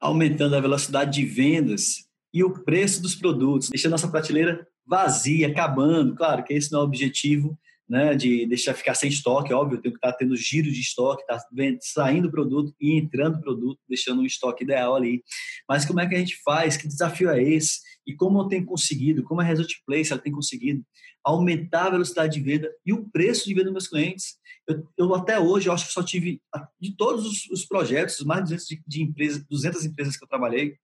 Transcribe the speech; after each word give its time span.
aumentando 0.00 0.56
a 0.56 0.60
velocidade 0.60 1.20
de 1.20 1.26
vendas 1.26 2.08
e 2.32 2.42
o 2.42 2.64
preço 2.64 3.02
dos 3.02 3.14
produtos, 3.14 3.68
deixando 3.68 3.92
nossa 3.92 4.08
prateleira 4.08 4.66
vazia, 4.86 5.48
acabando. 5.48 6.14
Claro 6.14 6.42
que 6.42 6.54
esse 6.54 6.72
não 6.72 6.80
é 6.80 6.82
o 6.82 6.86
objetivo, 6.86 7.58
né, 7.90 8.14
de 8.14 8.46
deixar 8.46 8.72
ficar 8.72 8.94
sem 8.94 9.08
estoque, 9.08 9.52
óbvio, 9.52 9.80
tem 9.80 9.90
que 9.90 9.98
estar 9.98 10.12
tendo 10.12 10.36
giro 10.36 10.70
de 10.70 10.80
estoque, 10.80 11.26
tá 11.26 11.42
saindo 11.82 12.30
produto 12.30 12.72
e 12.80 12.96
entrando 12.96 13.40
produto, 13.40 13.80
deixando 13.88 14.22
um 14.22 14.24
estoque 14.24 14.62
ideal 14.62 14.94
ali. 14.94 15.24
Mas 15.68 15.84
como 15.84 15.98
é 15.98 16.08
que 16.08 16.14
a 16.14 16.18
gente 16.18 16.40
faz? 16.44 16.76
Que 16.76 16.86
desafio 16.86 17.28
é 17.28 17.42
esse? 17.42 17.80
E 18.06 18.14
como 18.14 18.38
eu 18.40 18.46
tenho 18.46 18.64
conseguido, 18.64 19.24
como 19.24 19.40
a 19.40 19.44
Result 19.44 19.72
Place 19.84 20.12
ela 20.12 20.22
tem 20.22 20.32
conseguido 20.32 20.84
aumentar 21.24 21.86
a 21.86 21.90
velocidade 21.90 22.34
de 22.34 22.40
venda 22.40 22.72
e 22.86 22.92
o 22.92 23.10
preço 23.10 23.48
de 23.48 23.54
venda 23.54 23.64
dos 23.64 23.72
meus 23.72 23.88
clientes. 23.88 24.36
Eu, 24.68 24.88
eu 24.96 25.14
até 25.16 25.40
hoje, 25.40 25.68
eu 25.68 25.72
acho 25.72 25.88
que 25.88 25.92
só 25.92 26.02
tive, 26.02 26.40
de 26.80 26.96
todos 26.96 27.26
os, 27.26 27.50
os 27.50 27.66
projetos, 27.66 28.20
mais 28.20 28.44
de 28.44 28.54
200, 28.54 28.66
de, 28.66 28.82
de 28.86 29.02
empresas, 29.02 29.44
200 29.50 29.84
empresas 29.84 30.16
que 30.16 30.22
eu 30.22 30.28
trabalhei, 30.28 30.76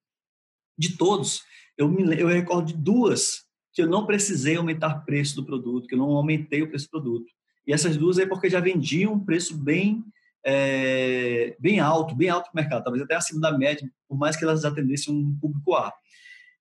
de 0.77 0.97
todos, 0.97 1.41
eu 1.77 1.89
me 1.89 2.19
eu 2.19 2.27
recordo 2.27 2.67
de 2.67 2.77
duas 2.77 3.46
que 3.77 3.83
eu 3.83 3.87
não 3.87 4.07
precisei 4.07 4.55
aumentar 4.55 4.87
o 4.87 5.05
preço 5.05 5.35
do 5.35 5.45
produto, 5.45 5.87
que 5.87 5.93
eu 5.93 5.99
não 5.99 6.09
aumentei 6.09 6.63
o 6.63 6.67
preço 6.67 6.87
do 6.87 6.89
produto. 6.89 7.27
E 7.67 7.71
essas 7.71 7.95
duas 7.95 8.17
é 8.17 8.25
porque 8.25 8.49
já 8.49 8.59
vendiam 8.59 9.13
um 9.13 9.23
preço 9.23 9.55
bem 9.55 10.03
é, 10.43 11.55
bem 11.59 11.79
alto, 11.79 12.15
bem 12.15 12.27
alto 12.27 12.49
para 12.49 12.59
o 12.59 12.63
mercado, 12.63 12.83
talvez 12.83 13.03
até 13.03 13.13
acima 13.13 13.39
da 13.39 13.55
média, 13.55 13.87
por 14.09 14.17
mais 14.17 14.35
que 14.35 14.43
elas 14.43 14.65
atendessem 14.65 15.13
um 15.13 15.37
público 15.39 15.75
A. 15.75 15.93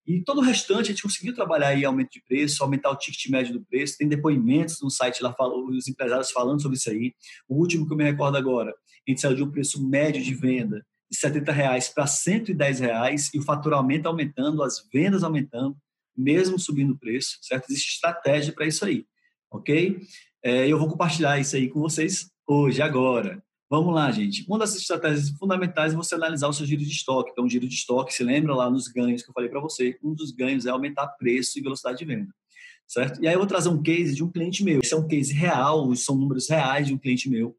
E 0.07 0.23
todo 0.23 0.39
o 0.39 0.43
restante 0.43 0.87
a 0.87 0.91
gente 0.91 1.03
conseguiu 1.03 1.35
trabalhar 1.35 1.67
aí 1.67 1.85
aumento 1.85 2.13
de 2.13 2.23
preço, 2.27 2.63
aumentar 2.63 2.89
o 2.89 2.95
ticket 2.95 3.29
médio 3.29 3.53
do 3.53 3.63
preço. 3.63 3.95
Tem 3.95 4.07
depoimentos 4.07 4.81
no 4.81 4.89
site 4.89 5.21
lá, 5.21 5.35
os 5.69 5.87
empresários 5.87 6.31
falando 6.31 6.63
sobre 6.63 6.77
isso 6.77 6.89
aí. 6.89 7.13
O 7.47 7.59
último 7.59 7.85
que 7.85 7.93
eu 7.93 7.97
me 7.97 8.03
recordo 8.03 8.37
agora, 8.37 8.71
a 8.71 9.11
gente 9.11 9.21
saiu 9.21 9.35
de 9.35 9.43
um 9.43 9.51
preço 9.51 9.87
médio 9.87 10.23
de 10.23 10.33
venda 10.33 10.83
de 11.11 11.19
70 11.19 11.51
reais 11.51 11.89
para 11.89 12.07
110 12.07 12.79
reais 12.79 13.29
e 13.35 13.37
o 13.37 13.43
faturamento 13.43 14.07
aumentando, 14.07 14.63
as 14.63 14.83
vendas 14.91 15.23
aumentando, 15.23 15.77
mesmo 16.15 16.59
subindo 16.59 16.93
o 16.93 16.97
preço, 16.97 17.37
certo? 17.41 17.69
Existe 17.69 17.93
estratégia 17.93 18.53
para 18.53 18.67
isso 18.67 18.85
aí, 18.85 19.05
ok? 19.51 19.99
É, 20.43 20.67
eu 20.67 20.77
vou 20.77 20.89
compartilhar 20.89 21.39
isso 21.39 21.55
aí 21.55 21.69
com 21.69 21.79
vocês 21.79 22.29
hoje, 22.45 22.81
agora. 22.81 23.43
Vamos 23.69 23.95
lá, 23.95 24.11
gente. 24.11 24.45
Uma 24.47 24.59
das 24.59 24.75
estratégias 24.75 25.29
fundamentais 25.31 25.93
é 25.93 25.95
você 25.95 26.13
analisar 26.13 26.47
o 26.47 26.53
seu 26.53 26.65
giro 26.65 26.83
de 26.83 26.91
estoque. 26.91 27.31
Então, 27.31 27.49
giro 27.49 27.67
de 27.67 27.73
estoque, 27.73 28.13
se 28.13 28.23
lembra 28.23 28.53
lá 28.53 28.69
nos 28.69 28.87
ganhos 28.87 29.23
que 29.23 29.29
eu 29.29 29.33
falei 29.33 29.49
para 29.49 29.59
você, 29.59 29.97
um 30.03 30.13
dos 30.13 30.31
ganhos 30.31 30.65
é 30.65 30.69
aumentar 30.69 31.07
preço 31.07 31.57
e 31.57 31.61
velocidade 31.61 31.97
de 31.97 32.05
venda, 32.05 32.31
certo? 32.87 33.19
E 33.23 33.27
aí 33.27 33.33
eu 33.33 33.39
vou 33.39 33.47
trazer 33.47 33.69
um 33.69 33.81
case 33.81 34.13
de 34.13 34.23
um 34.23 34.31
cliente 34.31 34.63
meu. 34.63 34.81
Esse 34.83 34.93
é 34.93 34.97
um 34.97 35.07
case 35.07 35.33
real, 35.33 35.95
são 35.95 36.15
números 36.15 36.47
reais 36.49 36.85
de 36.87 36.93
um 36.93 36.97
cliente 36.99 37.29
meu, 37.29 37.57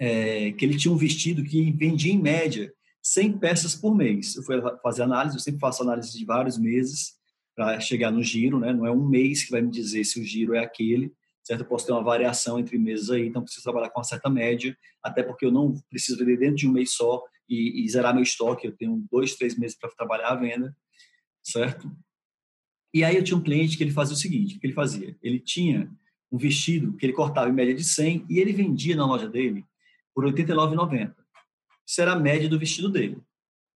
é, 0.00 0.50
que 0.52 0.64
ele 0.64 0.76
tinha 0.76 0.92
um 0.92 0.96
vestido 0.96 1.44
que 1.44 1.70
vendia 1.70 2.12
em 2.12 2.20
média 2.20 2.72
100 3.02 3.38
peças 3.38 3.74
por 3.76 3.94
mês. 3.94 4.34
Eu 4.34 4.42
fui 4.42 4.60
fazer 4.82 5.02
análise, 5.02 5.36
eu 5.36 5.40
sempre 5.40 5.60
faço 5.60 5.82
análise 5.82 6.18
de 6.18 6.24
vários 6.24 6.58
meses 6.58 7.12
para 7.54 7.78
chegar 7.80 8.10
no 8.10 8.22
giro, 8.22 8.58
né? 8.58 8.72
Não 8.72 8.86
é 8.86 8.90
um 8.90 9.06
mês 9.06 9.44
que 9.44 9.50
vai 9.50 9.60
me 9.60 9.70
dizer 9.70 10.04
se 10.04 10.20
o 10.20 10.24
giro 10.24 10.54
é 10.54 10.60
aquele 10.60 11.12
certo? 11.42 11.60
Eu 11.60 11.66
posso 11.66 11.86
ter 11.86 11.92
uma 11.92 12.02
variação 12.02 12.58
entre 12.58 12.78
meses 12.78 13.10
aí, 13.10 13.26
então 13.26 13.42
preciso 13.42 13.64
trabalhar 13.64 13.90
com 13.90 13.98
uma 13.98 14.04
certa 14.04 14.30
média, 14.30 14.76
até 15.02 15.22
porque 15.22 15.44
eu 15.44 15.50
não 15.50 15.74
preciso 15.90 16.18
vender 16.18 16.38
dentro 16.38 16.56
de 16.56 16.68
um 16.68 16.72
mês 16.72 16.92
só 16.92 17.22
e, 17.48 17.84
e 17.84 17.88
zerar 17.88 18.14
meu 18.14 18.22
estoque, 18.22 18.66
eu 18.66 18.76
tenho 18.76 19.04
dois, 19.10 19.34
três 19.34 19.58
meses 19.58 19.76
para 19.76 19.90
trabalhar 19.90 20.28
a 20.28 20.36
venda, 20.36 20.76
certo? 21.42 21.90
E 22.94 23.04
aí 23.04 23.16
eu 23.16 23.24
tinha 23.24 23.36
um 23.36 23.42
cliente 23.42 23.76
que 23.76 23.82
ele 23.82 23.90
fazia 23.90 24.14
o 24.14 24.18
seguinte, 24.18 24.56
o 24.56 24.60
que 24.60 24.66
ele 24.66 24.74
fazia? 24.74 25.16
Ele 25.22 25.40
tinha 25.40 25.90
um 26.30 26.38
vestido 26.38 26.96
que 26.96 27.04
ele 27.04 27.12
cortava 27.12 27.50
em 27.50 27.52
média 27.52 27.74
de 27.74 27.84
100 27.84 28.26
e 28.28 28.38
ele 28.38 28.52
vendia 28.52 28.96
na 28.96 29.06
loja 29.06 29.28
dele 29.28 29.64
por 30.14 30.24
R$ 30.24 30.32
89,90. 30.32 31.14
Isso 31.86 32.00
era 32.00 32.12
a 32.12 32.18
média 32.18 32.48
do 32.48 32.58
vestido 32.58 32.88
dele, 32.88 33.20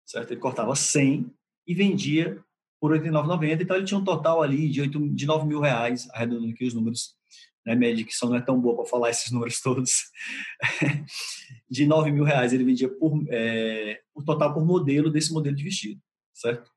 certo? 0.05 0.31
Ele 0.31 0.39
cortava 0.39 0.75
100 0.75 1.31
e 1.65 1.73
vendia 1.73 2.43
por 2.83 2.91
R$ 2.91 2.99
89,90, 2.99 3.61
então 3.61 3.77
ele 3.77 3.85
tinha 3.85 3.97
um 3.97 4.03
total 4.03 4.41
ali 4.41 4.67
de, 4.67 4.81
8, 4.81 5.09
de 5.11 5.25
9 5.25 5.47
mil 5.47 5.61
reais, 5.61 6.05
arredondando 6.11 6.51
aqui 6.51 6.65
os 6.65 6.73
números, 6.73 7.15
né, 7.65 7.75
minha 7.75 7.95
dicção 7.95 8.27
não 8.27 8.35
é 8.35 8.41
tão 8.41 8.59
boa 8.59 8.75
para 8.75 8.85
falar 8.85 9.07
esses 9.09 9.31
números 9.31 9.61
todos, 9.61 9.89
de 11.71 11.85
9 11.85 12.11
mil 12.11 12.25
reais 12.25 12.51
ele 12.51 12.65
vendia 12.65 12.89
por, 12.89 13.23
é, 13.29 14.01
o 14.13 14.21
total 14.21 14.53
por 14.53 14.65
modelo 14.65 15.09
desse 15.09 15.31
modelo 15.31 15.55
de 15.55 15.63
vestido, 15.63 16.01
certo? 16.33 16.69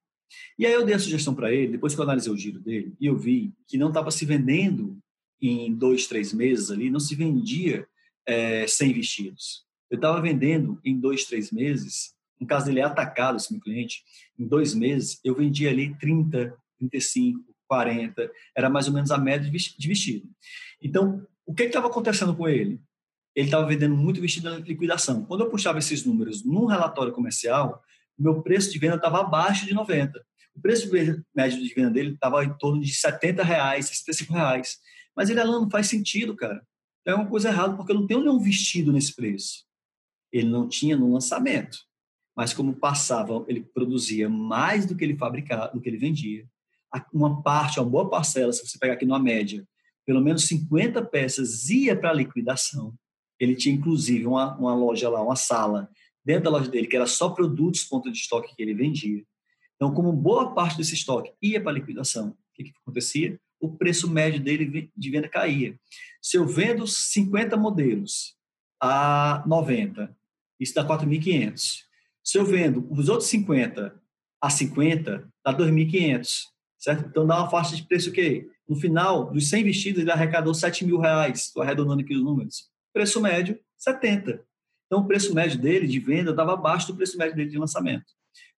E 0.56 0.64
aí 0.64 0.74
eu 0.74 0.86
dei 0.86 0.94
a 0.94 0.98
sugestão 1.00 1.34
para 1.34 1.52
ele, 1.52 1.72
depois 1.72 1.92
que 1.92 2.00
eu 2.00 2.04
analisei 2.04 2.32
o 2.32 2.36
giro 2.36 2.60
dele, 2.60 2.94
e 3.00 3.06
eu 3.06 3.18
vi 3.18 3.52
que 3.66 3.76
não 3.76 3.88
estava 3.88 4.12
se 4.12 4.24
vendendo 4.24 4.96
em 5.42 5.74
dois, 5.74 6.06
três 6.06 6.32
meses 6.32 6.70
ali, 6.70 6.88
não 6.88 7.00
se 7.00 7.16
vendia 7.16 7.84
é, 8.24 8.64
100 8.64 8.92
vestidos. 8.92 9.66
Eu 9.90 9.96
estava 9.96 10.22
vendendo 10.22 10.78
em 10.84 11.00
dois, 11.00 11.24
três 11.24 11.50
meses, 11.50 12.15
no 12.40 12.46
caso 12.46 12.66
dele 12.66 12.80
é 12.80 12.84
atacado, 12.84 13.36
esse 13.36 13.52
meu 13.52 13.60
cliente, 13.60 14.02
em 14.38 14.46
dois 14.46 14.74
meses 14.74 15.20
eu 15.24 15.34
vendia 15.34 15.70
ali 15.70 15.94
30, 15.98 16.56
35, 16.78 17.44
40, 17.66 18.30
era 18.54 18.70
mais 18.70 18.86
ou 18.86 18.94
menos 18.94 19.10
a 19.10 19.18
média 19.18 19.50
de 19.50 19.88
vestido. 19.88 20.28
Então, 20.80 21.26
o 21.44 21.54
que 21.54 21.64
estava 21.64 21.86
acontecendo 21.86 22.34
com 22.34 22.48
ele? 22.48 22.80
Ele 23.34 23.46
estava 23.46 23.66
vendendo 23.66 23.96
muito 23.96 24.20
vestido 24.20 24.50
na 24.50 24.58
liquidação. 24.58 25.24
Quando 25.24 25.42
eu 25.42 25.50
puxava 25.50 25.78
esses 25.78 26.04
números 26.04 26.44
num 26.44 26.66
relatório 26.66 27.12
comercial, 27.12 27.82
meu 28.18 28.42
preço 28.42 28.72
de 28.72 28.78
venda 28.78 28.96
estava 28.96 29.20
abaixo 29.20 29.66
de 29.66 29.74
90. 29.74 30.24
O 30.54 30.60
preço 30.60 30.90
médio 31.34 31.62
de 31.62 31.74
venda 31.74 31.90
dele 31.90 32.14
estava 32.14 32.42
em 32.42 32.56
torno 32.56 32.80
de 32.80 32.94
70 32.94 33.42
reais, 33.42 33.86
65 33.88 34.32
reais. 34.32 34.78
Mas 35.14 35.28
ele, 35.28 35.40
Alan, 35.40 35.60
não 35.60 35.70
faz 35.70 35.86
sentido, 35.86 36.34
cara. 36.34 36.66
É 37.04 37.14
uma 37.14 37.28
coisa 37.28 37.48
errada, 37.48 37.76
porque 37.76 37.92
eu 37.92 37.96
não 37.96 38.06
tenho 38.06 38.20
nenhum 38.20 38.40
vestido 38.40 38.92
nesse 38.92 39.14
preço. 39.14 39.64
Ele 40.32 40.48
não 40.48 40.66
tinha 40.66 40.96
no 40.96 41.12
lançamento. 41.12 41.78
Mas 42.36 42.52
como 42.52 42.74
passava, 42.74 43.44
ele 43.48 43.62
produzia 43.62 44.28
mais 44.28 44.84
do 44.84 44.94
que 44.94 45.02
ele 45.02 45.16
fabricava, 45.16 45.72
do 45.72 45.80
que 45.80 45.88
ele 45.88 45.96
vendia. 45.96 46.46
Uma 47.12 47.42
parte, 47.42 47.80
uma 47.80 47.88
boa 47.88 48.10
parcela, 48.10 48.52
se 48.52 48.66
você 48.66 48.78
pegar 48.78 48.92
aqui 48.92 49.06
numa 49.06 49.18
média, 49.18 49.66
pelo 50.04 50.20
menos 50.20 50.46
50 50.46 51.02
peças 51.06 51.70
ia 51.70 51.98
para 51.98 52.12
liquidação. 52.12 52.94
Ele 53.40 53.56
tinha, 53.56 53.74
inclusive, 53.74 54.26
uma, 54.26 54.56
uma 54.56 54.74
loja 54.74 55.08
lá, 55.08 55.22
uma 55.22 55.36
sala, 55.36 55.88
dentro 56.24 56.44
da 56.44 56.50
loja 56.50 56.70
dele, 56.70 56.86
que 56.86 56.96
era 56.96 57.06
só 57.06 57.30
produtos 57.30 57.84
ponto 57.84 58.10
de 58.10 58.18
estoque 58.18 58.54
que 58.54 58.62
ele 58.62 58.74
vendia. 58.74 59.24
Então, 59.74 59.92
como 59.92 60.12
boa 60.12 60.54
parte 60.54 60.76
desse 60.76 60.94
estoque 60.94 61.32
ia 61.40 61.60
para 61.60 61.72
liquidação, 61.72 62.30
o 62.30 62.36
que, 62.54 62.64
que 62.64 62.72
acontecia? 62.82 63.38
O 63.60 63.70
preço 63.76 64.10
médio 64.10 64.40
dele 64.40 64.90
de 64.94 65.10
venda 65.10 65.28
caía. 65.28 65.78
Se 66.20 66.36
eu 66.36 66.46
vendo 66.46 66.86
50 66.86 67.56
modelos 67.56 68.36
a 68.80 69.42
90, 69.46 70.14
isso 70.58 70.74
dá 70.74 70.86
4.500. 70.86 71.85
Se 72.26 72.38
eu 72.38 72.44
vendo 72.44 72.84
os 72.90 73.08
outros 73.08 73.28
50 73.28 74.02
a 74.42 74.50
50, 74.50 75.28
dá 75.44 75.56
2.500, 75.56 76.28
certo? 76.76 77.06
Então 77.08 77.24
dá 77.24 77.38
uma 77.38 77.48
faixa 77.48 77.76
de 77.76 77.86
preço 77.86 78.10
que 78.10 78.50
no 78.68 78.74
final, 78.74 79.30
dos 79.30 79.48
100 79.48 79.62
vestidos, 79.62 80.02
ele 80.02 80.10
arrecadou 80.10 80.52
7 80.52 80.84
mil 80.84 80.98
reais. 80.98 81.42
Estou 81.42 81.62
arredondando 81.62 82.02
aqui 82.02 82.16
os 82.16 82.24
números. 82.24 82.68
Preço 82.92 83.20
médio, 83.20 83.60
70. 83.76 84.44
Então, 84.86 85.00
o 85.02 85.06
preço 85.06 85.32
médio 85.32 85.60
dele 85.60 85.86
de 85.86 86.00
venda 86.00 86.32
estava 86.32 86.54
abaixo 86.54 86.88
do 86.88 86.96
preço 86.96 87.16
médio 87.16 87.36
dele 87.36 87.50
de 87.50 87.58
lançamento. 87.58 88.06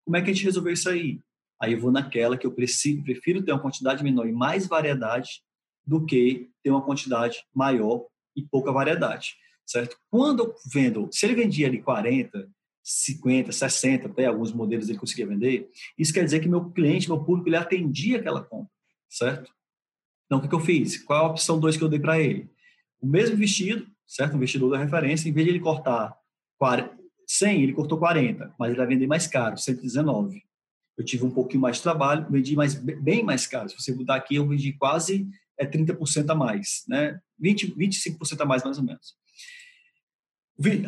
Como 0.02 0.16
é 0.16 0.22
que 0.22 0.30
a 0.30 0.32
gente 0.32 0.44
resolveu 0.46 0.72
isso 0.72 0.88
aí? 0.88 1.20
Aí 1.60 1.74
eu 1.74 1.80
vou 1.80 1.92
naquela 1.92 2.38
que 2.38 2.46
eu 2.46 2.52
preciso, 2.52 3.02
prefiro 3.02 3.42
ter 3.42 3.52
uma 3.52 3.60
quantidade 3.60 4.02
menor 4.02 4.26
e 4.26 4.32
mais 4.32 4.66
variedade 4.66 5.42
do 5.86 6.06
que 6.06 6.48
ter 6.62 6.70
uma 6.70 6.82
quantidade 6.82 7.44
maior 7.54 8.06
e 8.34 8.42
pouca 8.42 8.72
variedade, 8.72 9.34
certo? 9.66 9.98
Quando 10.10 10.44
eu 10.44 10.54
vendo, 10.72 11.08
se 11.12 11.26
ele 11.26 11.34
vendia 11.34 11.66
ali 11.66 11.82
40, 11.82 12.48
50, 12.88 13.52
60, 13.52 14.08
até 14.08 14.26
alguns 14.26 14.52
modelos 14.52 14.88
ele 14.88 14.98
conseguia 14.98 15.26
vender, 15.26 15.68
isso 15.98 16.12
quer 16.12 16.24
dizer 16.24 16.40
que 16.40 16.48
meu 16.48 16.70
cliente, 16.70 17.08
meu 17.08 17.22
público, 17.22 17.48
ele 17.48 17.56
atendia 17.56 18.18
aquela 18.18 18.42
compra, 18.42 18.72
certo? 19.08 19.52
Então, 20.24 20.38
o 20.38 20.42
que, 20.42 20.48
que 20.48 20.54
eu 20.54 20.60
fiz? 20.60 21.02
Qual 21.02 21.26
a 21.26 21.28
opção 21.30 21.60
2 21.60 21.76
que 21.76 21.84
eu 21.84 21.88
dei 21.88 22.00
para 22.00 22.18
ele? 22.18 22.50
O 23.00 23.06
mesmo 23.06 23.36
vestido, 23.36 23.86
certo? 24.06 24.36
Um 24.36 24.38
vestido 24.38 24.70
da 24.70 24.78
referência, 24.78 25.28
em 25.28 25.32
vez 25.32 25.46
de 25.46 25.52
ele 25.52 25.60
cortar 25.60 26.16
40, 26.58 26.96
100, 27.26 27.62
ele 27.62 27.72
cortou 27.74 27.98
40, 27.98 28.54
mas 28.58 28.70
ele 28.70 28.78
vai 28.78 28.86
vender 28.86 29.06
mais 29.06 29.26
caro, 29.26 29.58
119. 29.58 30.42
Eu 30.96 31.04
tive 31.04 31.24
um 31.24 31.30
pouquinho 31.30 31.60
mais 31.60 31.76
de 31.76 31.82
trabalho, 31.82 32.26
vendi 32.30 32.56
mais, 32.56 32.74
bem 32.74 33.22
mais 33.22 33.46
caro. 33.46 33.68
Se 33.68 33.76
você 33.78 33.94
mudar 33.94 34.16
aqui, 34.16 34.36
eu 34.36 34.48
vendi 34.48 34.72
quase 34.72 35.28
é, 35.58 35.66
30% 35.66 36.30
a 36.30 36.34
mais, 36.34 36.84
né? 36.88 37.20
20, 37.38 37.74
25% 37.74 38.40
a 38.40 38.44
mais, 38.46 38.64
mais 38.64 38.78
ou 38.78 38.84
menos. 38.84 39.14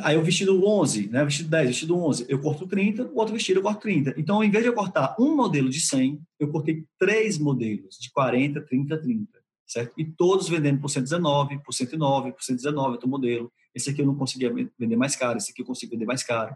Aí 0.03 0.19
o 0.19 0.23
vestido 0.23 0.67
11, 0.67 1.11
né? 1.11 1.25
Vestido 1.25 1.49
10, 1.49 1.69
vestido 1.69 1.97
11, 1.97 2.27
eu 2.29 2.41
corto 2.41 2.67
30, 2.67 3.05
o 3.05 3.17
outro 3.17 3.33
vestido 3.33 3.61
eu 3.61 3.63
corto 3.63 3.83
30. 3.83 4.15
Então, 4.17 4.37
ao 4.37 4.45
invés 4.45 4.65
de 4.65 4.71
eu 4.71 4.75
cortar 4.75 5.15
um 5.19 5.37
modelo 5.37 5.71
de 5.71 5.81
100, 5.81 6.21
eu 6.41 6.49
cortei 6.51 6.85
três 6.99 7.39
modelos 7.39 7.97
de 8.01 8.11
40, 8.11 8.61
30, 8.63 8.99
30, 8.99 9.39
certo? 9.65 9.95
E 9.97 10.05
todos 10.05 10.49
vendendo 10.49 10.81
por 10.81 10.89
119, 10.89 11.63
por 11.63 11.73
109, 11.73 12.33
por 12.33 12.43
119, 12.43 12.93
outro 12.93 13.09
modelo. 13.09 13.53
Esse 13.73 13.91
aqui 13.91 14.03
eu 14.03 14.07
não 14.07 14.17
conseguia 14.17 14.53
vender 14.77 14.97
mais 14.97 15.15
caro, 15.15 15.39
esse 15.39 15.53
aqui 15.53 15.63
eu 15.63 15.67
consigo 15.67 15.93
vender 15.93 16.07
mais 16.07 16.25
caro. 16.25 16.53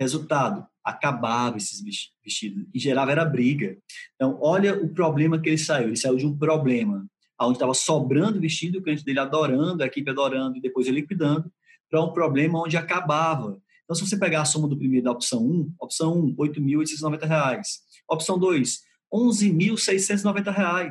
Resultado, 0.00 0.66
acabava 0.82 1.58
esses 1.58 1.82
vestidos 2.24 2.66
e 2.72 2.78
gerava 2.78 3.10
era 3.12 3.26
briga. 3.26 3.76
Então, 4.14 4.38
olha 4.40 4.80
o 4.82 4.88
problema 4.88 5.38
que 5.38 5.50
ele 5.50 5.58
saiu. 5.58 5.88
Ele 5.88 5.96
saiu 5.96 6.16
de 6.16 6.24
um 6.24 6.38
problema 6.38 7.06
onde 7.40 7.56
estava 7.56 7.74
sobrando 7.74 8.40
vestido, 8.40 8.78
o 8.78 8.82
cliente 8.82 9.04
dele 9.04 9.20
adorando, 9.20 9.82
a 9.82 9.86
equipe 9.86 10.10
adorando, 10.10 10.56
e 10.56 10.60
depois 10.60 10.86
ele 10.86 11.00
liquidando, 11.00 11.52
para 11.90 12.02
um 12.02 12.12
problema 12.12 12.60
onde 12.62 12.76
acabava. 12.76 13.60
Então, 13.84 13.94
se 13.94 14.06
você 14.06 14.18
pegar 14.18 14.42
a 14.42 14.44
soma 14.44 14.68
do 14.68 14.76
primeiro 14.76 15.04
da 15.04 15.12
opção 15.12 15.44
1, 15.44 15.74
opção 15.80 16.18
1, 16.18 16.26
R$ 16.26 16.50
8.890. 16.50 17.62
Opção 18.08 18.38
2, 18.38 18.80
R$ 19.12 19.18
11.690. 19.18 20.90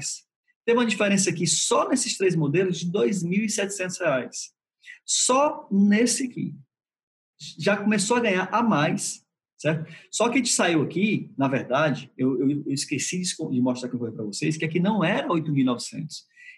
Tem 0.66 0.76
uma 0.76 0.86
diferença 0.86 1.30
aqui 1.30 1.46
só 1.46 1.88
nesses 1.88 2.18
três 2.18 2.36
modelos 2.36 2.80
de 2.80 2.86
R$ 2.86 3.08
2.700. 3.08 4.30
Só 5.06 5.68
nesse 5.72 6.26
aqui. 6.26 6.56
Já 7.60 7.78
começou 7.78 8.18
a 8.18 8.20
ganhar 8.20 8.50
a 8.52 8.64
mais, 8.64 9.24
certo? 9.58 9.90
Só 10.12 10.28
que 10.28 10.36
a 10.36 10.38
gente 10.38 10.52
saiu 10.52 10.82
aqui, 10.82 11.32
na 11.38 11.48
verdade, 11.48 12.12
eu, 12.18 12.40
eu, 12.40 12.50
eu 12.66 12.74
esqueci 12.74 13.22
de 13.22 13.62
mostrar 13.62 13.90
aqui 13.90 13.98
para 13.98 14.24
vocês, 14.24 14.58
que 14.58 14.66
aqui 14.66 14.80
não 14.80 15.04
era 15.04 15.28
8.900. 15.28 16.08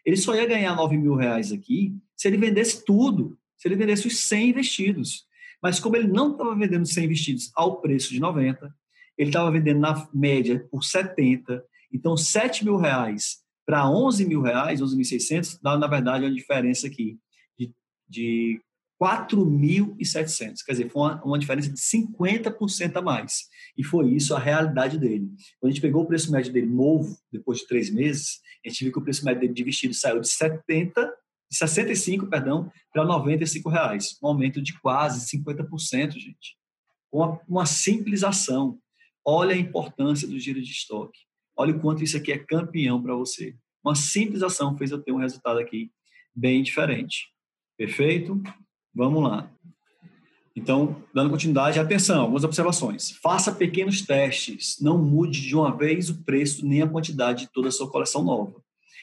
Ele 0.05 0.15
só 0.17 0.33
ia 0.33 0.45
ganhar 0.45 0.75
9 0.75 0.97
mil 0.97 1.15
reais 1.15 1.51
aqui 1.51 1.95
se 2.15 2.27
ele 2.27 2.37
vendesse 2.37 2.83
tudo, 2.83 3.37
se 3.59 3.67
ele 3.67 3.75
vendesse 3.75 4.07
os 4.07 4.17
100 4.21 4.49
investidos. 4.49 5.25
Mas 5.61 5.79
como 5.79 5.95
ele 5.95 6.07
não 6.07 6.31
estava 6.31 6.55
vendendo 6.55 6.87
100 6.87 7.05
investidos 7.05 7.51
ao 7.53 7.79
preço 7.79 8.11
de 8.11 8.19
90, 8.19 8.73
ele 9.17 9.29
estava 9.29 9.51
vendendo 9.51 9.81
na 9.81 10.09
média 10.13 10.65
por 10.71 10.83
70, 10.83 11.61
então 11.93 12.15
7 12.15 12.63
mil 12.63 12.77
reais 12.77 13.43
para 13.69 13.87
11 13.87 14.25
mil 14.25 14.41
reais, 14.41 14.81
11.600, 14.81 15.59
dá 15.61 15.77
na 15.77 15.85
verdade 15.85 16.25
uma 16.25 16.33
diferença 16.33 16.87
aqui 16.87 17.19
de, 17.55 17.71
de 18.09 18.59
4.700. 18.99 20.65
Quer 20.65 20.71
dizer, 20.71 20.89
foi 20.89 21.03
uma, 21.03 21.23
uma 21.23 21.37
diferença 21.37 21.69
de 21.69 21.79
50% 21.79 22.95
a 22.95 23.01
mais. 23.03 23.43
E 23.77 23.83
foi 23.83 24.09
isso 24.11 24.33
a 24.33 24.39
realidade 24.39 24.97
dele. 24.97 25.29
Quando 25.59 25.69
a 25.69 25.73
gente 25.73 25.83
pegou 25.83 26.01
o 26.01 26.07
preço 26.07 26.31
médio 26.31 26.51
dele 26.51 26.65
novo, 26.65 27.15
depois 27.31 27.59
de 27.59 27.67
três 27.67 27.91
meses, 27.91 28.39
a 28.65 28.69
gente 28.69 28.85
viu 28.85 28.91
que 28.91 28.97
o 28.97 29.03
preço 29.03 29.23
médio 29.23 29.41
dele 29.41 29.53
de 29.53 29.63
vestido 29.63 29.93
saiu 29.93 30.19
de 30.19 30.27
70, 30.27 31.13
de 31.49 31.57
65, 31.57 32.27
perdão, 32.27 32.71
para 32.93 33.03
95 33.03 33.69
reais. 33.69 34.17
Um 34.21 34.27
aumento 34.27 34.61
de 34.61 34.79
quase 34.79 35.25
50%, 35.37 36.13
gente. 36.13 36.57
Uma, 37.11 37.39
uma 37.47 37.65
simples 37.65 38.23
ação. 38.23 38.77
Olha 39.25 39.55
a 39.55 39.57
importância 39.57 40.27
do 40.27 40.39
giro 40.39 40.61
de 40.61 40.71
estoque. 40.71 41.19
Olha 41.57 41.75
o 41.75 41.79
quanto 41.79 42.03
isso 42.03 42.15
aqui 42.15 42.31
é 42.31 42.37
campeão 42.37 43.01
para 43.01 43.15
você. 43.15 43.55
Uma 43.83 43.95
simples 43.95 44.43
ação 44.43 44.77
fez 44.77 44.91
eu 44.91 45.01
ter 45.01 45.11
um 45.11 45.17
resultado 45.17 45.59
aqui 45.59 45.91
bem 46.35 46.61
diferente. 46.61 47.27
Perfeito? 47.77 48.41
Vamos 48.93 49.23
lá. 49.23 49.51
Então, 50.55 51.03
dando 51.13 51.29
continuidade, 51.29 51.79
atenção, 51.79 52.21
algumas 52.21 52.43
observações. 52.43 53.11
Faça 53.21 53.51
pequenos 53.51 54.01
testes, 54.01 54.77
não 54.81 54.97
mude 54.97 55.41
de 55.41 55.55
uma 55.55 55.75
vez 55.75 56.09
o 56.09 56.23
preço 56.23 56.65
nem 56.65 56.81
a 56.81 56.89
quantidade 56.89 57.45
de 57.45 57.51
toda 57.51 57.69
a 57.69 57.71
sua 57.71 57.89
coleção 57.89 58.23
nova. 58.23 58.61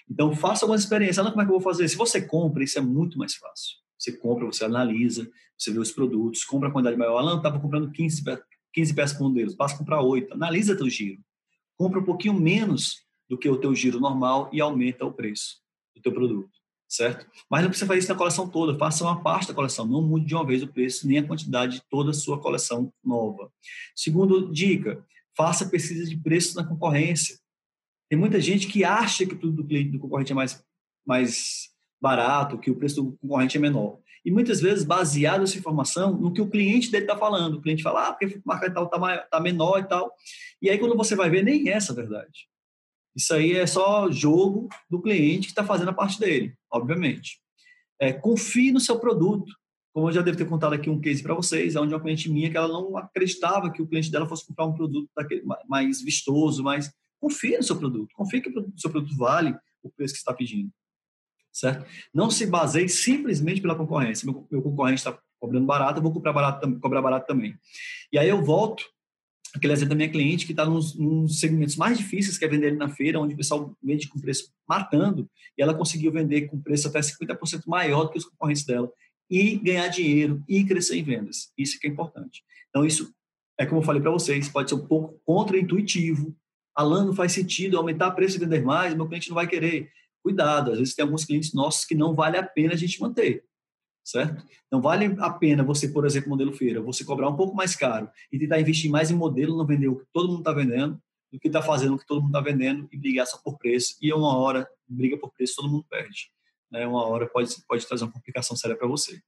Então, 0.08 0.35
faça 0.35 0.64
algumas 0.64 0.82
experiências. 0.82 1.25
Ah, 1.25 1.31
como 1.31 1.43
é 1.43 1.44
que 1.44 1.50
eu 1.50 1.58
vou 1.58 1.61
fazer? 1.61 1.88
Se 1.88 1.97
você 1.97 2.20
compra, 2.20 2.62
isso 2.62 2.79
é 2.79 2.82
muito 2.82 3.19
mais 3.19 3.35
fácil. 3.35 3.76
Você 3.99 4.12
compra, 4.12 4.47
você 4.47 4.64
analisa, 4.64 5.29
você 5.58 5.73
vê 5.73 5.79
os 5.79 5.91
produtos, 5.91 6.44
compra 6.44 6.69
a 6.69 6.73
quantidade 6.73 6.97
maior. 6.97 7.19
Alan, 7.19 7.38
estava 7.38 7.58
comprando 7.58 7.91
15, 7.91 8.23
15 8.73 8.94
peças 8.94 9.17
por 9.17 9.29
modelo, 9.29 9.56
passa 9.56 9.75
a 9.75 9.79
comprar 9.79 10.03
8. 10.03 10.35
Analisa 10.35 10.76
teu 10.76 10.88
giro 10.88 11.20
compra 11.76 12.00
um 12.00 12.05
pouquinho 12.05 12.35
menos 12.35 13.05
do 13.29 13.38
que 13.38 13.49
o 13.49 13.58
teu 13.58 13.75
giro 13.75 14.00
normal 14.00 14.49
e 14.53 14.61
aumenta 14.61 15.05
o 15.05 15.12
preço 15.12 15.58
do 15.94 16.00
teu 16.00 16.12
produto, 16.12 16.50
certo? 16.88 17.26
Mas 17.50 17.62
não 17.62 17.69
precisa 17.69 17.87
fazer 17.87 18.00
isso 18.00 18.08
na 18.08 18.14
coleção 18.14 18.49
toda, 18.49 18.79
faça 18.79 19.05
uma 19.05 19.23
parte 19.23 19.49
da 19.49 19.55
coleção, 19.55 19.87
não 19.87 20.03
mude 20.03 20.26
de 20.26 20.35
uma 20.35 20.47
vez 20.47 20.62
o 20.62 20.69
preço 20.69 21.06
nem 21.06 21.19
a 21.19 21.26
quantidade 21.26 21.76
de 21.76 21.82
toda 21.88 22.11
a 22.11 22.14
sua 22.14 22.41
coleção 22.41 22.93
nova. 23.05 23.50
Segundo 23.94 24.50
dica, 24.53 25.05
faça 25.37 25.69
pesquisa 25.69 26.08
de 26.08 26.17
preços 26.17 26.55
na 26.55 26.64
concorrência. 26.64 27.38
Tem 28.08 28.19
muita 28.19 28.41
gente 28.41 28.69
que 28.69 28.85
acha 28.85 29.26
que 29.26 29.35
o 29.35 29.38
produto 29.38 29.67
do 29.67 29.99
concorrente 29.99 30.32
é 30.32 30.35
mais, 30.35 30.64
mais 31.06 31.70
barato, 32.00 32.58
que 32.58 32.70
o 32.70 32.76
preço 32.76 33.03
do 33.03 33.17
concorrente 33.19 33.56
é 33.56 33.61
menor. 33.61 33.99
E 34.25 34.31
muitas 34.31 34.61
vezes 34.61 34.85
baseado 34.85 35.44
essa 35.44 35.56
informação 35.56 36.17
no 36.17 36.32
que 36.32 36.41
o 36.41 36.50
cliente 36.50 36.91
dele 36.91 37.05
está 37.05 37.17
falando. 37.17 37.55
O 37.55 37.62
cliente 37.62 37.82
fala, 37.82 38.08
ah, 38.08 38.12
porque 38.12 38.37
o 38.37 38.43
marca 38.44 38.73
tal 38.73 38.85
está 38.85 39.19
tá 39.19 39.41
menor 39.41 39.79
e 39.79 39.85
tal. 39.85 40.12
E 40.61 40.69
aí, 40.69 40.79
quando 40.79 40.97
você 40.97 41.14
vai 41.14 41.31
ver, 41.31 41.44
nem 41.44 41.69
é 41.69 41.73
essa 41.75 41.93
a 41.93 41.97
verdade. 41.97 42.49
Isso 43.14 43.32
aí 43.32 43.53
é 43.53 43.67
só 43.67 44.11
jogo 44.11 44.69
do 44.91 45.00
cliente 45.00 45.47
que 45.47 45.53
está 45.53 45.64
fazendo 45.64 45.91
a 45.91 45.94
parte 45.94 46.19
dele, 46.19 46.55
obviamente. 46.70 47.41
É, 48.00 48.12
confie 48.12 48.73
no 48.73 48.81
seu 48.81 48.99
produto. 48.99 49.53
Como 49.94 50.08
eu 50.08 50.12
já 50.12 50.20
devo 50.20 50.37
ter 50.37 50.47
contado 50.47 50.75
aqui 50.75 50.91
um 50.91 51.00
case 51.00 51.23
para 51.23 51.35
vocês, 51.35 51.75
onde 51.76 51.94
uma 51.94 52.00
cliente 52.00 52.29
minha 52.29 52.50
que 52.50 52.56
ela 52.56 52.69
não 52.69 52.97
acreditava 52.99 53.70
que 53.70 53.81
o 53.81 53.87
cliente 53.87 54.11
dela 54.11 54.29
fosse 54.29 54.47
comprar 54.47 54.67
um 54.67 54.75
produto 54.75 55.08
daquele, 55.17 55.43
mais 55.67 56.03
vistoso, 56.03 56.62
mais 56.62 56.93
confie 57.20 57.56
no 57.56 57.62
seu 57.62 57.76
produto. 57.76 58.14
Confie 58.14 58.40
que 58.40 58.48
o 58.48 58.72
seu 58.76 58.90
produto 58.90 59.16
vale 59.16 59.56
o 59.82 59.90
preço 59.90 60.14
que 60.14 60.18
está 60.18 60.32
pedindo 60.34 60.70
certo? 61.56 61.86
Não 62.12 62.30
se 62.30 62.46
baseie 62.46 62.88
simplesmente 62.88 63.62
pela 63.62 63.74
concorrência. 63.74 64.30
Meu, 64.30 64.46
meu 64.50 64.60
concorrente 64.60 64.98
está 64.98 65.18
cobrando 65.40 65.66
barato, 65.66 65.98
eu 65.98 66.02
vou 66.02 66.12
cobrar 66.12 66.32
barato, 66.32 66.80
cobrar 66.80 67.02
barato 67.02 67.26
também. 67.26 67.58
E 68.12 68.18
aí 68.18 68.28
eu 68.28 68.44
volto 68.44 68.84
aquele 69.54 69.72
exemplo 69.72 69.90
da 69.90 69.94
minha 69.94 70.10
cliente 70.10 70.44
que 70.44 70.52
está 70.52 70.66
nos, 70.66 70.94
nos, 70.98 71.40
segmentos 71.40 71.76
mais 71.76 71.96
difíceis, 71.96 72.36
que 72.36 72.44
é 72.44 72.48
vender 72.48 72.68
ali 72.68 72.76
na 72.76 72.90
feira, 72.90 73.19
onde 73.19 73.32
o 73.32 73.36
pessoal 73.36 73.74
vende 73.82 74.06
com 74.06 74.20
preço 74.20 74.52
matando, 74.69 75.30
e 75.56 75.62
ela 75.62 75.72
conseguiu 75.72 76.12
vender 76.12 76.42
com 76.42 76.60
preço 76.60 76.88
até 76.88 77.00
50% 77.00 77.62
maior 77.66 78.04
do 78.04 78.10
que 78.10 78.19
os 78.19 78.24
concorrentes 78.26 78.64
dela, 78.64 78.90
e 79.30 79.56
ganhar 79.56 79.88
dinheiro 79.88 80.44
e 80.46 80.62
crescer 80.62 80.96
em 80.96 81.02
vendas. 81.02 81.52
Isso 81.56 81.80
que 81.80 81.86
é 81.86 81.90
importante. 81.90 82.44
Então, 82.69 82.84
isso 82.84 83.14
é 83.58 83.64
como 83.64 83.80
eu 83.80 83.84
falei 83.84 84.02
para 84.02 84.10
vocês, 84.10 84.48
pode 84.48 84.69
ser 84.69 84.76
um 84.76 84.86
pouco 84.86 85.19
contra-intuitivo. 85.24 86.36
Alan, 86.76 87.06
não 87.06 87.14
faz 87.14 87.32
sentido 87.32 87.78
aumentar 87.78 88.11
preço 88.11 88.37
e 88.37 88.40
vender 88.40 88.62
mais, 88.62 88.94
meu 88.94 89.08
cliente 89.08 89.31
não 89.31 89.34
vai 89.34 89.46
querer 89.46 89.90
cuidado. 90.23 90.73
Às 90.73 90.78
vezes 90.78 90.94
tem 90.94 91.05
alguns 91.05 91.25
clientes 91.25 91.55
nossos 91.55 91.84
que 91.84 91.94
não 91.94 92.14
vale 92.14 92.37
a 92.37 92.43
pena 92.43 92.75
a 92.75 92.76
gente 92.76 93.00
manter, 93.00 93.44
certo? 94.05 94.44
Não 94.70 94.82
vale 94.82 95.17
a 95.19 95.31
pena 95.31 95.64
você, 95.64 95.88
por 95.88 96.05
exemplo, 96.05 96.28
modelo 96.28 96.52
feira, 96.52 96.82
você 96.82 97.05
cobrar 97.05 97.28
um 97.28 97.37
pouco 97.37 97.56
mais 97.56 97.75
caro 97.75 98.11
e 98.31 98.38
tentar 98.38 98.61
investir 98.61 98.90
mais 98.90 99.11
em 99.11 99.14
modelo, 99.14 99.56
não 99.56 99.67
vender 99.67 99.88
o 99.88 99.96
que 99.96 100.06
todo 100.12 100.28
mundo 100.28 100.40
está 100.40 100.52
vendendo, 100.52 101.00
do 101.32 101.40
que 101.40 101.49
está 101.49 101.62
fazendo 101.62 101.94
o 101.94 101.99
que 101.99 102.06
todo 102.06 102.20
mundo 102.20 102.31
está 102.31 102.40
vendendo 102.40 102.88
e 102.93 102.96
brigar 102.96 103.26
só 103.26 103.38
por 103.38 103.58
preço. 103.58 103.96
E 104.00 104.12
uma 104.12 104.37
hora, 104.37 104.69
briga 104.87 105.17
por 105.17 105.32
preço, 105.32 105.56
todo 105.56 105.69
mundo 105.69 105.84
perde. 105.88 106.31
Né? 106.70 106.87
Uma 106.87 107.05
hora 107.06 107.26
pode, 107.26 107.55
pode 107.67 107.87
trazer 107.87 108.05
uma 108.05 108.12
complicação 108.12 108.56
séria 108.56 108.76
para 108.76 108.87
você. 108.87 109.20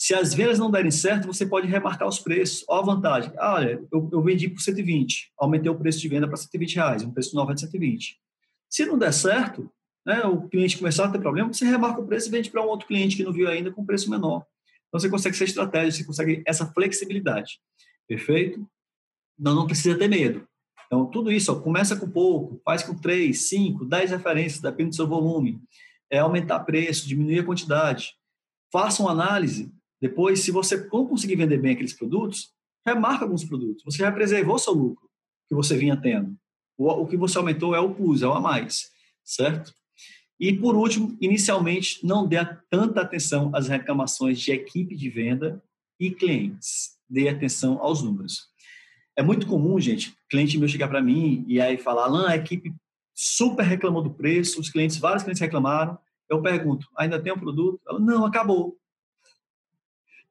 Se 0.00 0.14
as 0.14 0.32
vendas 0.32 0.58
não 0.58 0.70
derem 0.70 0.90
certo, 0.90 1.26
você 1.26 1.44
pode 1.44 1.66
remarcar 1.66 2.08
os 2.08 2.18
preços. 2.18 2.64
Olha 2.66 2.80
a 2.80 2.86
vantagem. 2.86 3.32
Ah, 3.36 3.56
olha, 3.56 3.86
eu, 3.92 4.08
eu 4.10 4.22
vendi 4.22 4.48
por 4.48 4.58
120, 4.58 5.30
aumentei 5.36 5.70
o 5.70 5.78
preço 5.78 6.00
de 6.00 6.08
venda 6.08 6.26
para 6.26 6.38
120 6.38 6.74
reais, 6.74 7.02
um 7.02 7.10
preço 7.10 7.38
é 7.38 7.52
de 7.52 7.60
120. 7.60 8.18
Se 8.70 8.86
não 8.86 8.96
der 8.96 9.12
certo, 9.12 9.70
né, 10.06 10.22
o 10.22 10.48
cliente 10.48 10.78
começar 10.78 11.04
a 11.04 11.10
ter 11.10 11.18
problema, 11.18 11.52
você 11.52 11.66
remarca 11.66 12.00
o 12.00 12.06
preço 12.06 12.28
e 12.28 12.30
vende 12.30 12.50
para 12.50 12.62
um 12.62 12.68
outro 12.68 12.86
cliente 12.86 13.14
que 13.14 13.22
não 13.22 13.30
viu 13.30 13.46
ainda 13.46 13.70
com 13.70 13.84
preço 13.84 14.08
menor. 14.08 14.46
Então 14.88 14.98
você 14.98 15.10
consegue 15.10 15.36
ser 15.36 15.44
estratégia, 15.44 15.92
você 15.92 16.04
consegue 16.04 16.42
essa 16.46 16.64
flexibilidade. 16.64 17.60
Perfeito? 18.08 18.66
Não, 19.38 19.54
não 19.54 19.66
precisa 19.66 19.98
ter 19.98 20.08
medo. 20.08 20.48
Então, 20.86 21.04
tudo 21.04 21.30
isso, 21.30 21.52
ó, 21.52 21.56
começa 21.60 21.94
com 21.94 22.10
pouco, 22.10 22.58
faz 22.64 22.82
com 22.82 22.94
3, 22.94 23.38
5, 23.38 23.84
10 23.84 24.12
referências, 24.12 24.62
depende 24.62 24.90
do 24.90 24.96
seu 24.96 25.06
volume. 25.06 25.60
É 26.10 26.20
aumentar 26.20 26.60
preço, 26.60 27.06
diminuir 27.06 27.40
a 27.40 27.44
quantidade. 27.44 28.14
Faça 28.72 29.02
uma 29.02 29.12
análise. 29.12 29.70
Depois, 30.00 30.40
se 30.40 30.50
você 30.50 30.76
não 30.92 31.06
conseguir 31.06 31.36
vender 31.36 31.58
bem 31.58 31.72
aqueles 31.72 31.92
produtos, 31.92 32.52
remarca 32.86 33.24
alguns 33.24 33.44
produtos. 33.44 33.82
Você 33.84 33.98
já 33.98 34.10
preservou 34.10 34.58
seu 34.58 34.72
lucro 34.72 35.08
que 35.48 35.54
você 35.54 35.76
vinha 35.76 35.96
tendo. 35.96 36.34
O, 36.78 37.06
que 37.06 37.16
você 37.16 37.36
aumentou 37.36 37.74
é 37.74 37.80
o 37.80 37.94
plus, 37.94 38.22
é 38.22 38.26
o 38.26 38.32
a 38.32 38.40
mais. 38.40 38.90
Certo? 39.22 39.74
E, 40.38 40.52
por 40.52 40.74
último, 40.74 41.16
inicialmente, 41.20 42.04
não 42.04 42.26
dê 42.26 42.38
tanta 42.70 43.02
atenção 43.02 43.50
às 43.54 43.68
reclamações 43.68 44.40
de 44.40 44.52
equipe 44.52 44.96
de 44.96 45.10
venda 45.10 45.62
e 45.98 46.10
clientes. 46.10 46.92
Dê 47.08 47.28
atenção 47.28 47.78
aos 47.82 48.02
números. 48.02 48.48
É 49.14 49.22
muito 49.22 49.46
comum, 49.46 49.78
gente, 49.78 50.14
cliente 50.30 50.56
meu 50.56 50.68
chegar 50.68 50.88
para 50.88 51.02
mim 51.02 51.44
e 51.46 51.60
aí 51.60 51.76
falar, 51.76 52.04
Alan, 52.04 52.28
a 52.28 52.36
equipe 52.36 52.72
super 53.14 53.64
reclamou 53.64 54.02
do 54.02 54.10
preço, 54.14 54.58
os 54.58 54.70
clientes, 54.70 54.96
vários 54.96 55.22
clientes 55.22 55.42
reclamaram. 55.42 55.98
Eu 56.26 56.40
pergunto, 56.40 56.86
ainda 56.96 57.20
tem 57.20 57.32
um 57.32 57.38
produto? 57.38 57.78
Ela, 57.86 57.98
não, 58.00 58.24
acabou. 58.24 58.78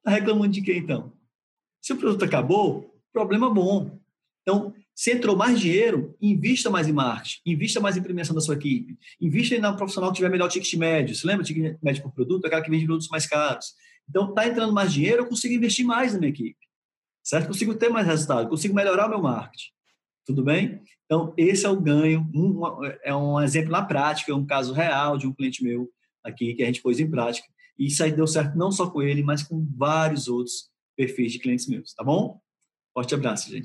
Está 0.00 0.10
reclamando 0.10 0.52
de 0.52 0.62
quê, 0.62 0.76
então? 0.76 1.12
Se 1.80 1.92
o 1.92 1.96
produto 1.96 2.24
acabou, 2.24 2.94
problema 3.12 3.52
bom. 3.52 3.98
Então, 4.42 4.74
se 4.94 5.12
entrou 5.12 5.36
mais 5.36 5.58
dinheiro, 5.58 6.16
invista 6.20 6.68
mais 6.68 6.88
em 6.88 6.92
marketing, 6.92 7.40
invista 7.46 7.80
mais 7.80 7.96
em 7.96 8.02
premiação 8.02 8.34
da 8.34 8.40
sua 8.40 8.54
equipe, 8.54 8.98
invista 9.20 9.56
um 9.56 9.76
profissional 9.76 10.10
que 10.10 10.16
tiver 10.16 10.28
melhor 10.28 10.48
ticket 10.48 10.74
médio. 10.74 11.14
Você 11.14 11.26
lembra 11.26 11.42
o 11.42 11.46
ticket 11.46 11.76
médio 11.82 12.02
por 12.02 12.12
produto? 12.12 12.46
Aquela 12.46 12.62
que 12.62 12.70
vende 12.70 12.84
produtos 12.84 13.08
mais 13.08 13.26
caros. 13.26 13.74
Então, 14.08 14.30
está 14.30 14.46
entrando 14.46 14.72
mais 14.72 14.92
dinheiro, 14.92 15.22
eu 15.22 15.26
consigo 15.26 15.54
investir 15.54 15.86
mais 15.86 16.12
na 16.12 16.18
minha 16.18 16.30
equipe. 16.30 16.58
Certo? 17.22 17.46
Consigo 17.46 17.74
ter 17.74 17.88
mais 17.88 18.06
resultado, 18.06 18.48
consigo 18.48 18.74
melhorar 18.74 19.06
o 19.06 19.10
meu 19.10 19.22
marketing. 19.22 19.70
Tudo 20.26 20.42
bem? 20.42 20.82
Então, 21.04 21.34
esse 21.36 21.66
é 21.66 21.68
o 21.68 21.80
ganho. 21.80 22.28
Um, 22.34 22.60
é 23.02 23.14
um 23.14 23.40
exemplo 23.40 23.70
na 23.70 23.82
prática, 23.82 24.32
é 24.32 24.34
um 24.34 24.46
caso 24.46 24.72
real 24.72 25.18
de 25.18 25.26
um 25.26 25.32
cliente 25.32 25.62
meu 25.62 25.90
aqui 26.22 26.54
que 26.54 26.62
a 26.62 26.66
gente 26.66 26.82
pôs 26.82 27.00
em 27.00 27.10
prática. 27.10 27.48
E 27.80 27.86
isso 27.86 28.04
aí 28.04 28.12
deu 28.12 28.26
certo 28.26 28.58
não 28.58 28.70
só 28.70 28.90
com 28.90 29.00
ele, 29.00 29.22
mas 29.22 29.42
com 29.42 29.66
vários 29.74 30.28
outros 30.28 30.70
perfis 30.94 31.32
de 31.32 31.38
clientes 31.38 31.66
meus. 31.66 31.94
Tá 31.94 32.04
bom? 32.04 32.38
Forte 32.92 33.14
abraço, 33.14 33.50
gente. 33.50 33.58